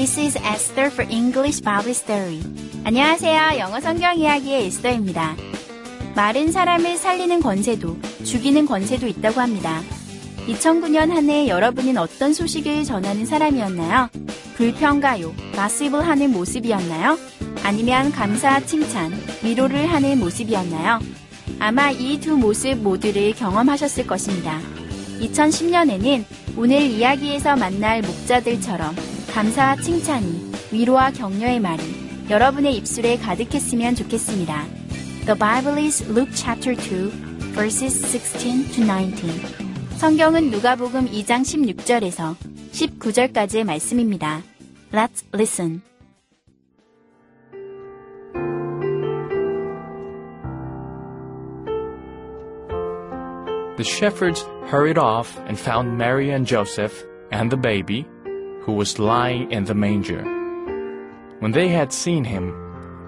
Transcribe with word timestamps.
This 0.00 0.18
is 0.18 0.36
Esther 0.38 0.86
for 0.90 1.06
English 1.10 1.60
Bible 1.62 1.90
Story. 1.90 2.40
안녕하세요. 2.84 3.58
영어 3.58 3.80
성경 3.80 4.16
이야기의 4.18 4.64
에스더입니다. 4.64 5.36
마른 6.16 6.50
사람을 6.50 6.96
살리는 6.96 7.40
권세도 7.42 7.98
죽이는 8.24 8.64
권세도 8.64 9.06
있다고 9.06 9.42
합니다. 9.42 9.82
2009년 10.46 11.10
한 11.10 11.28
해 11.28 11.48
여러분은 11.48 11.98
어떤 11.98 12.32
소식을 12.32 12.84
전하는 12.84 13.26
사람이었나요? 13.26 14.08
불평가요, 14.56 15.34
가십을 15.54 16.08
하는 16.08 16.30
모습이었나요? 16.32 17.18
아니면 17.62 18.10
감사, 18.10 18.58
칭찬, 18.60 19.12
위로를 19.42 19.84
하는 19.86 20.18
모습이었나요? 20.18 20.98
아마 21.58 21.90
이 21.90 22.18
두 22.18 22.38
모습 22.38 22.76
모두를 22.78 23.34
경험하셨을 23.34 24.06
것입니다. 24.06 24.60
2010년에는 25.20 26.24
오늘 26.56 26.80
이야기에서 26.80 27.54
만날 27.56 28.00
목자들처럼 28.00 28.96
감사와 29.32 29.76
칭찬이 29.76 30.52
위로와 30.72 31.12
격려의 31.12 31.60
말이 31.60 31.82
여러분의 32.28 32.74
입술에 32.76 33.16
가득했으면 33.16 33.94
좋겠습니다. 33.94 34.66
The 35.26 35.38
Bible 35.38 35.84
is 35.84 36.02
Luke 36.10 36.32
chapter 36.34 36.76
2, 36.76 37.10
verses 37.54 38.00
16 38.06 38.72
to 38.72 38.84
19. 38.84 39.30
성경은 39.98 40.50
누가복음 40.50 41.06
2장 41.06 41.42
16절에서 41.42 42.34
19절까지의 42.72 43.64
말씀입니다. 43.64 44.42
Let's 44.92 45.24
listen. 45.32 45.82
The 53.76 53.84
shepherds 53.84 54.44
hurried 54.66 54.98
off 54.98 55.38
and 55.46 55.58
found 55.58 55.96
Mary 55.96 56.30
and 56.30 56.46
Joseph 56.46 57.04
and 57.32 57.50
the 57.50 57.60
baby, 57.60 58.04
who 58.61 58.73
was 58.73 58.99
lying 58.99 59.51
in 59.51 59.65
the 59.65 59.75
manger. 59.75 60.23
When 61.39 61.51
they 61.51 61.67
had 61.67 61.93
seen 61.93 62.23
him, 62.23 62.53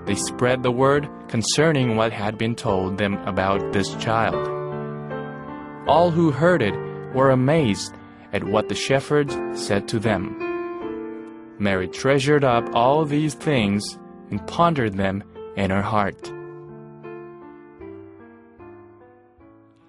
they 0.06 0.16
spread 0.16 0.64
the 0.64 0.72
word 0.72 1.10
concerning 1.28 1.96
what 1.96 2.14
had 2.14 2.38
been 2.38 2.56
told 2.56 2.98
them 2.98 3.16
about 3.26 3.74
this 3.74 3.94
child. 3.96 4.48
All 5.88 6.12
who 6.12 6.32
heard 6.32 6.62
it 6.62 6.76
were 7.14 7.32
amazed 7.32 7.94
at 8.34 8.44
what 8.44 8.70
the 8.70 8.76
shepherds 8.76 9.36
said 9.54 9.88
to 9.88 10.00
them. 10.00 10.36
Mary 11.60 11.88
treasured 11.88 12.44
up 12.44 12.64
all 12.74 13.04
these 13.06 13.34
things 13.34 13.98
and 14.30 14.46
pondered 14.48 14.96
them 14.96 15.24
in 15.56 15.72
her 15.72 15.82
heart. 15.82 16.32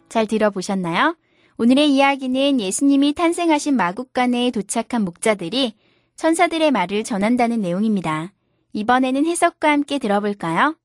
잘 0.08 0.26
들어보셨나요? 0.26 1.16
오늘의 1.57 1.93
이야기는 1.93 2.59
예수님이 2.59 3.13
탄생하신 3.13 3.75
마국간에 3.75 4.49
도착한 4.49 5.03
목자들이 5.03 5.75
천사들의 6.15 6.71
말을 6.71 7.03
전한다는 7.03 7.61
내용입니다. 7.61 8.33
이번에는 8.73 9.25
해석과 9.25 9.69
함께 9.71 9.99
들어볼까요? 9.99 10.75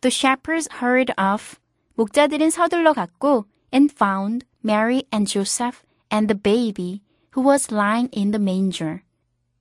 The 0.00 0.12
shepherds 0.12 0.68
hurried 0.80 1.12
off. 1.18 1.56
목자들은 1.94 2.50
서둘러 2.50 2.92
갔고 2.92 3.46
and 3.74 3.92
found 3.92 4.46
Mary 4.64 5.02
and 5.12 5.30
Joseph 5.30 5.82
and 6.12 6.32
the 6.32 6.40
baby 6.40 7.00
who 7.35 7.47
was 7.47 7.73
lying 7.73 8.09
in 8.15 8.31
the 8.31 8.41
manger. 8.41 9.01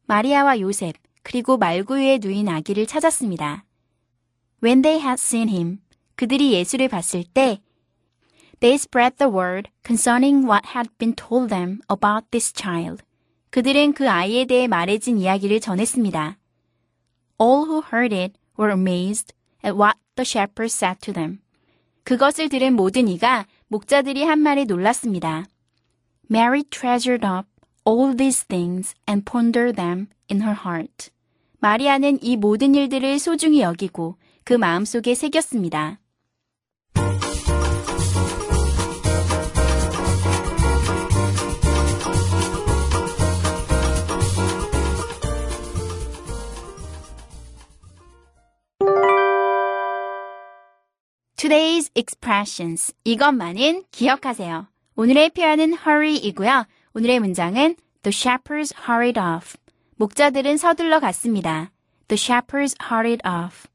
마리아와 0.06 0.60
요셉 0.60 0.96
그리고 1.22 1.56
말구유에 1.56 2.18
누인 2.18 2.48
아기를 2.48 2.86
찾았습니다. 2.86 3.64
When 4.62 4.82
they 4.82 5.00
had 5.00 5.20
seen 5.20 5.48
him, 5.48 5.80
그들이 6.16 6.52
예수를 6.52 6.88
봤을 6.88 7.24
때 7.24 7.60
They 8.60 8.76
spread 8.76 9.16
the 9.18 9.32
word 9.32 9.70
concerning 9.84 10.46
what 10.46 10.68
had 10.74 10.88
been 10.98 11.16
told 11.16 11.48
them 11.48 11.80
about 11.90 12.30
this 12.30 12.52
child. 12.54 13.02
그들은 13.50 13.92
그 13.92 14.08
아이에 14.08 14.44
대해 14.44 14.68
말해진 14.68 15.18
이야기를 15.18 15.58
전했습니다. 15.58 16.38
All 17.40 17.66
who 17.66 17.82
heard 17.92 18.14
it 18.14 18.38
were 18.56 18.72
amazed 18.72 19.34
at 19.64 19.76
what 19.76 19.98
the 20.14 20.24
shepherds 20.24 20.74
said 20.74 21.00
to 21.00 21.12
them. 21.12 21.40
그것을 22.04 22.48
들은 22.48 22.74
모든 22.74 23.08
이가 23.08 23.46
목자들이 23.66 24.22
한 24.22 24.38
말에 24.38 24.64
놀랐습니다. 24.64 25.46
Mary 26.30 26.62
treasured 26.70 27.26
up 27.26 27.48
all 27.87 28.13
these 28.13 28.43
things 28.43 28.93
and 29.07 29.23
pondered 29.23 29.77
them 29.77 30.09
in 30.29 30.41
her 30.41 30.53
heart. 30.53 31.09
마리아는 31.59 32.19
이 32.21 32.35
모든 32.35 32.75
일들을 32.75 33.17
소중히 33.17 33.61
여기고 33.61 34.17
그 34.43 34.53
마음속에 34.53 35.15
새겼습니다. 35.15 35.99
Today's 51.37 51.89
expressions. 51.95 52.93
이것만은 53.05 53.83
기억하세요. 53.91 54.67
오늘의 54.95 55.29
표현은 55.29 55.73
hurry이고요. 55.73 56.65
오늘의 56.97 57.19
문장은 57.19 57.75
The 58.01 58.11
shepherds 58.11 58.73
hurried 58.75 59.19
off. 59.19 59.55
목자들은 59.97 60.57
서둘러 60.57 60.99
갔습니다. 60.99 61.69
The 62.07 62.17
shepherds 62.19 62.75
hurried 62.83 63.21
off. 63.23 63.67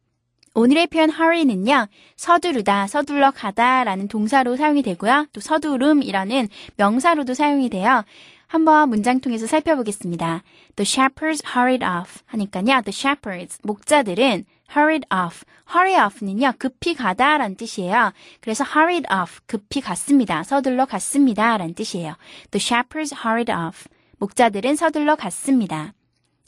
오늘의 0.54 0.88
표현 0.88 1.08
hurry는요, 1.08 1.86
서두르다, 2.16 2.88
서둘러 2.88 3.30
가다 3.30 3.84
라는 3.84 4.08
동사로 4.08 4.56
사용이 4.56 4.82
되고요. 4.82 5.28
또 5.32 5.40
서두름이라는 5.40 6.48
명사로도 6.76 7.34
사용이 7.34 7.70
돼요. 7.70 8.02
한번 8.48 8.88
문장 8.88 9.20
통해서 9.20 9.46
살펴보겠습니다. 9.46 10.42
The 10.74 10.84
shepherds 10.84 11.44
hurried 11.46 11.84
off 11.84 12.22
하니까요. 12.26 12.82
The 12.82 12.90
shepherds, 12.90 13.60
목자들은 13.62 14.46
hurried 14.74 15.06
off. 15.12 15.44
hurry 15.74 15.94
off는요, 15.94 16.54
급히 16.58 16.94
가다 16.94 17.38
라는 17.38 17.56
뜻이에요. 17.56 18.12
그래서 18.40 18.64
hurried 18.64 19.06
off, 19.12 19.40
급히 19.46 19.80
갔습니다. 19.80 20.42
서둘러 20.42 20.86
갔습니다. 20.86 21.56
라는 21.56 21.74
뜻이에요. 21.74 22.14
The 22.50 22.60
shepherds 22.60 23.14
hurried 23.14 23.52
off. 23.52 23.88
목자들은 24.18 24.76
서둘러 24.76 25.16
갔습니다. 25.16 25.92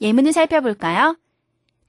예문을 0.00 0.32
살펴볼까요? 0.32 1.16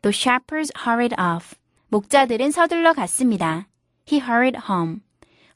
The 0.02 0.14
shepherds 0.14 0.72
hurried 0.78 1.16
off. 1.20 1.56
목자들은 1.90 2.52
서둘러 2.52 2.94
갔습니다. 2.94 3.68
He 4.12 4.22
hurried 4.22 4.60
home. 4.70 5.02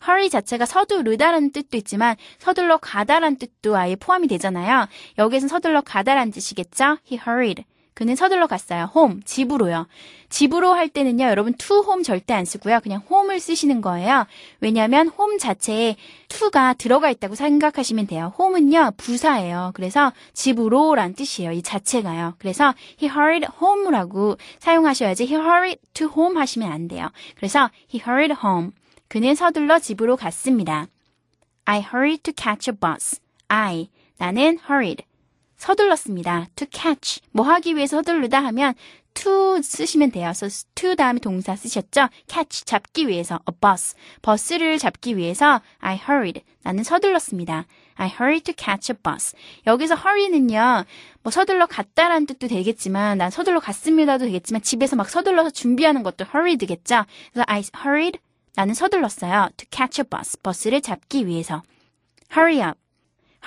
hurry 0.01 0.29
자체가 0.29 0.65
서두르다라는 0.65 1.51
뜻도 1.51 1.77
있지만 1.77 2.15
서둘러 2.37 2.77
가다라는 2.77 3.37
뜻도 3.37 3.75
아예 3.75 3.95
포함이 3.95 4.27
되잖아요. 4.27 4.87
여기에서는 5.17 5.49
서둘러 5.49 5.81
가다라는 5.81 6.31
뜻이겠죠? 6.31 6.97
He 7.11 7.19
hurried. 7.19 7.65
그는 7.99 8.15
서둘러 8.15 8.47
갔어요. 8.47 8.89
home, 8.95 9.19
집으로요. 9.25 9.85
집으로 10.29 10.71
할 10.71 10.87
때는요, 10.87 11.25
여러분 11.25 11.53
to 11.55 11.83
home 11.83 12.01
절대 12.01 12.33
안 12.33 12.45
쓰고요. 12.45 12.79
그냥 12.79 13.01
home을 13.11 13.41
쓰시는 13.41 13.81
거예요. 13.81 14.25
왜냐하면 14.61 15.11
home 15.19 15.37
자체에 15.37 15.97
to가 16.29 16.75
들어가 16.75 17.09
있다고 17.09 17.35
생각하시면 17.35 18.07
돼요. 18.07 18.33
home은요, 18.39 18.93
부사예요. 18.95 19.71
그래서 19.73 20.13
집으로란 20.31 21.13
뜻이에요. 21.13 21.51
이 21.51 21.61
자체가요. 21.61 22.35
그래서 22.39 22.73
he 23.03 23.11
hurried 23.11 23.45
home라고 23.61 24.37
사용하셔야지 24.59 25.25
he 25.25 25.35
hurried 25.35 25.81
to 25.93 26.07
home 26.07 26.39
하시면 26.39 26.71
안 26.71 26.87
돼요. 26.87 27.09
그래서 27.35 27.69
he 27.93 28.01
hurried 28.01 28.33
home. 28.41 28.71
그는 29.09 29.35
서둘러 29.35 29.77
집으로 29.77 30.15
갔습니다. 30.15 30.87
I 31.65 31.81
hurried 31.81 32.23
to 32.23 32.33
catch 32.33 32.71
a 32.71 32.77
bus. 32.79 33.19
I, 33.49 33.89
나는 34.17 34.57
hurried. 34.69 35.03
서둘렀습니다. 35.59 36.47
to 36.55 36.65
catch. 36.71 37.21
뭐 37.31 37.45
하기 37.45 37.75
위해서 37.75 37.97
서두르다 37.97 38.43
하면 38.45 38.73
to 39.13 39.61
쓰시면 39.61 40.11
돼요. 40.11 40.31
그래서 40.35 40.65
to 40.73 40.95
다음에 40.95 41.19
동사 41.19 41.55
쓰셨죠? 41.55 42.07
catch, 42.27 42.65
잡기 42.65 43.07
위해서. 43.07 43.39
a 43.47 43.53
bus. 43.59 43.95
버스를 44.21 44.79
잡기 44.79 45.17
위해서 45.17 45.61
I 45.79 45.95
hurried. 45.97 46.41
나는 46.63 46.83
서둘렀습니다. 46.83 47.65
I 47.95 48.07
hurry 48.07 48.39
to 48.39 48.53
catch 48.57 48.91
a 48.91 48.97
bus. 49.03 49.35
여기서 49.67 49.95
hurry는요, 49.95 50.85
뭐 51.21 51.31
서둘러 51.31 51.65
갔다라는 51.65 52.25
뜻도 52.27 52.47
되겠지만, 52.47 53.17
난 53.17 53.29
서둘러 53.29 53.59
갔습니다도 53.59 54.25
되겠지만, 54.25 54.61
집에서 54.61 54.95
막 54.95 55.09
서둘러서 55.09 55.49
준비하는 55.49 56.03
것도 56.03 56.25
hurried겠죠? 56.33 57.03
그래서 57.33 57.43
I 57.47 57.63
hurried, 57.77 58.19
나는 58.55 58.73
서둘렀어요. 58.73 59.49
To 59.57 59.67
catch 59.69 60.01
a 60.01 60.05
bus. 60.09 60.37
버스를 60.41 60.81
잡기 60.81 61.27
위해서. 61.27 61.61
hurry 62.31 62.65
up. 62.65 62.79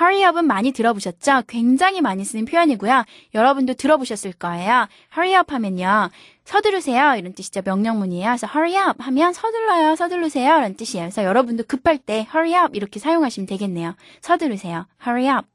Hurry 0.00 0.28
up은 0.28 0.46
많이 0.46 0.72
들어보셨죠? 0.72 1.42
굉장히 1.46 2.00
많이 2.00 2.24
쓰는 2.24 2.44
표현이고요. 2.44 3.04
여러분도 3.34 3.74
들어보셨을 3.74 4.32
거예요. 4.32 4.88
hurry 5.16 5.38
up 5.40 5.52
하면요. 5.52 6.10
서두르세요. 6.44 7.14
이런 7.16 7.34
뜻이죠. 7.34 7.62
명령문이에요. 7.64 8.26
그래서 8.26 8.46
hurry 8.46 8.90
up 8.90 9.02
하면 9.02 9.32
서둘러요. 9.32 9.96
서두르세요. 9.96 10.58
이런 10.58 10.74
뜻이에요. 10.76 11.06
그래서 11.06 11.24
여러분도 11.24 11.64
급할 11.68 11.98
때 11.98 12.26
hurry 12.34 12.64
up 12.64 12.76
이렇게 12.76 12.98
사용하시면 12.98 13.46
되겠네요. 13.46 13.94
서두르세요. 14.20 14.86
hurry 15.06 15.28
up. 15.36 15.46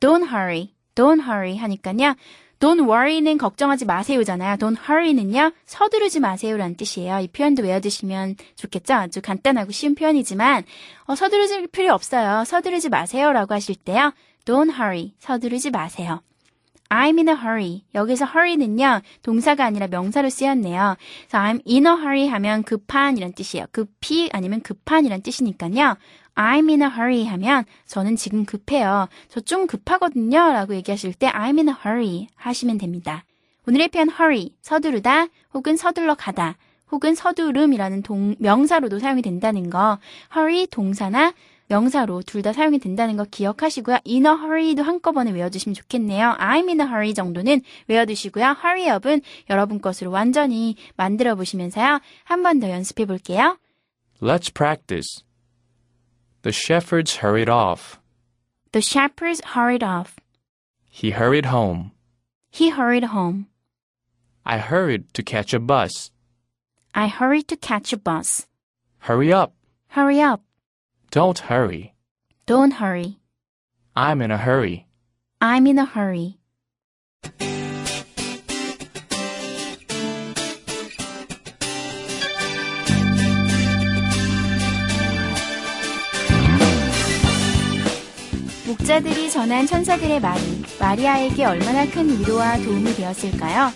don't 0.00 0.28
hurry. 0.28 0.72
don't 0.94 1.22
hurry 1.22 1.56
하니까요. 1.56 2.14
Don't 2.60 2.86
worry는 2.86 3.38
걱정하지 3.38 3.86
마세요잖아요. 3.86 4.56
Don't 4.56 4.76
hurry는요, 4.78 5.52
서두르지 5.64 6.20
마세요라는 6.20 6.76
뜻이에요. 6.76 7.20
이 7.20 7.28
표현도 7.28 7.62
외워두시면 7.62 8.36
좋겠죠? 8.54 8.94
아주 8.94 9.22
간단하고 9.22 9.72
쉬운 9.72 9.94
표현이지만, 9.94 10.64
어, 11.06 11.14
서두르지 11.14 11.68
필요 11.68 11.94
없어요. 11.94 12.44
서두르지 12.44 12.90
마세요라고 12.90 13.54
하실 13.54 13.76
때요. 13.76 14.12
Don't 14.44 14.74
hurry. 14.74 15.14
서두르지 15.18 15.70
마세요. 15.70 16.22
I'm 16.90 17.16
in 17.16 17.28
a 17.28 17.34
hurry. 17.34 17.84
여기서 17.94 18.26
hurry는요, 18.26 19.00
동사가 19.22 19.64
아니라 19.64 19.86
명사로 19.86 20.28
쓰였네요. 20.28 20.96
그래서 21.28 21.38
I'm 21.38 21.62
in 21.66 21.86
a 21.86 21.92
hurry 21.92 22.28
하면 22.28 22.62
급한 22.62 23.16
이란 23.16 23.32
뜻이에요. 23.32 23.66
급히 23.72 24.28
아니면 24.32 24.60
급한 24.60 25.06
이란 25.06 25.22
뜻이니까요. 25.22 25.96
I'm 26.34 26.68
in 26.68 26.82
a 26.82 26.88
hurry 26.88 27.24
하면 27.26 27.64
저는 27.86 28.16
지금 28.16 28.44
급해요. 28.44 29.08
저 29.28 29.40
좀 29.40 29.66
급하거든요. 29.66 30.38
라고 30.52 30.74
얘기하실 30.74 31.14
때 31.14 31.28
I'm 31.28 31.58
in 31.58 31.68
a 31.68 31.74
hurry 31.84 32.26
하시면 32.36 32.78
됩니다. 32.78 33.24
오늘의 33.66 33.88
표현 33.88 34.08
hurry, 34.10 34.50
서두르다 34.62 35.26
혹은 35.54 35.76
서둘러 35.76 36.14
가다 36.14 36.56
혹은 36.90 37.14
서두름이라는 37.14 38.02
동, 38.02 38.34
명사로도 38.38 38.98
사용이 38.98 39.22
된다는 39.22 39.70
거 39.70 39.98
hurry 40.34 40.66
동사나 40.66 41.34
명사로 41.68 42.22
둘 42.22 42.42
다 42.42 42.52
사용이 42.52 42.80
된다는 42.80 43.16
거 43.16 43.24
기억하시고요. 43.30 43.98
in 44.04 44.26
a 44.26 44.32
hurry도 44.32 44.82
한꺼번에 44.82 45.30
외워주시면 45.30 45.74
좋겠네요. 45.74 46.34
I'm 46.40 46.66
in 46.66 46.80
a 46.80 46.86
hurry 46.86 47.14
정도는 47.14 47.60
외워두시고요. 47.86 48.56
hurry 48.64 48.96
up은 48.96 49.20
여러분 49.50 49.80
것으로 49.80 50.10
완전히 50.10 50.74
만들어 50.96 51.36
보시면서요. 51.36 52.00
한 52.24 52.42
번 52.42 52.58
더 52.58 52.68
연습해 52.70 53.04
볼게요. 53.04 53.56
Let's 54.20 54.52
practice. 54.52 55.22
The 56.42 56.52
shepherds 56.52 57.16
hurried 57.16 57.48
off. 57.48 58.00
The 58.72 58.80
shepherds 58.80 59.40
hurried 59.44 59.82
off. 59.82 60.18
He 60.88 61.10
hurried 61.10 61.46
home. 61.46 61.92
He 62.50 62.70
hurried 62.70 63.04
home. 63.04 63.46
I 64.44 64.58
hurried 64.58 65.12
to 65.14 65.22
catch 65.22 65.52
a 65.52 65.60
bus. 65.60 66.10
I 66.94 67.08
hurried 67.08 67.48
to 67.48 67.56
catch 67.56 67.92
a 67.92 67.96
bus. 67.96 68.46
Hurry 69.00 69.32
up. 69.32 69.54
Hurry 69.88 70.20
up. 70.20 70.42
Don't 71.10 71.38
hurry. 71.38 71.94
Don't 72.46 72.72
hurry. 72.72 73.18
I'm 73.94 74.22
in 74.22 74.30
a 74.30 74.38
hurry. 74.38 74.86
I'm 75.40 75.66
in 75.66 75.78
a 75.78 75.84
hurry. 75.84 76.38
목자들이 88.70 89.28
전한 89.30 89.66
천사들의 89.66 90.20
말이 90.20 90.62
마리아에게 90.78 91.44
얼마나 91.44 91.84
큰 91.90 92.20
위로와 92.20 92.58
도움이 92.58 92.94
되었을까요? 92.94 93.72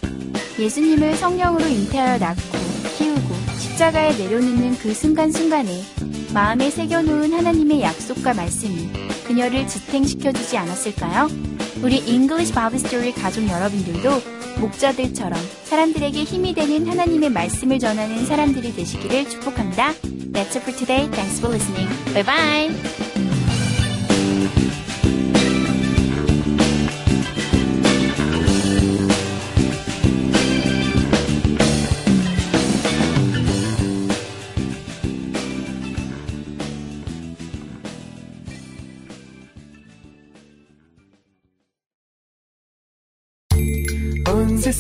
예수님을 0.56 1.16
성령으로 1.16 1.66
잉태하여 1.66 2.18
낳고 2.18 2.40
키우고 2.96 3.34
십자가에 3.58 4.16
내려놓는 4.16 4.78
그 4.78 4.94
순간순간에 4.94 5.82
마음에 6.32 6.70
새겨놓은 6.70 7.32
하나님의 7.32 7.82
약속과 7.82 8.34
말씀이 8.34 8.88
그녀를 9.26 9.66
지탱시켜주지 9.66 10.56
않았을까요? 10.58 11.28
우리 11.82 11.96
English 12.06 12.54
Bible 12.54 12.78
Story 12.78 13.12
가족 13.12 13.48
여러분들도 13.48 14.10
목자들처럼 14.60 15.36
사람들에게 15.64 16.22
힘이 16.22 16.54
되는 16.54 16.86
하나님의 16.86 17.30
말씀을 17.30 17.80
전하는 17.80 18.24
사람들이 18.26 18.72
되시기를 18.76 19.28
축복합니다. 19.28 19.92
That's 20.32 20.54
it 20.54 20.60
for 20.60 20.76
today. 20.76 21.10
Thanks 21.10 21.40
for 21.40 21.52
listening. 21.52 21.90
Bye 22.14 22.22
bye. 22.22 23.03
온세 44.26 44.72